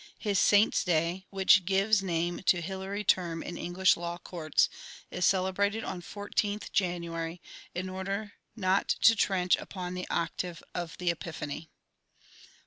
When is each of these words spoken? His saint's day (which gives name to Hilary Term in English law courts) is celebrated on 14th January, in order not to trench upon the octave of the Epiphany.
His 0.17 0.39
saint's 0.39 0.83
day 0.83 1.27
(which 1.29 1.63
gives 1.63 2.01
name 2.01 2.41
to 2.47 2.59
Hilary 2.59 3.03
Term 3.03 3.43
in 3.43 3.55
English 3.55 3.95
law 3.95 4.17
courts) 4.17 4.67
is 5.11 5.27
celebrated 5.27 5.83
on 5.83 6.01
14th 6.01 6.71
January, 6.71 7.39
in 7.75 7.87
order 7.87 8.33
not 8.55 8.87
to 9.03 9.15
trench 9.15 9.55
upon 9.57 9.93
the 9.93 10.07
octave 10.09 10.63
of 10.73 10.97
the 10.97 11.11
Epiphany. 11.11 11.69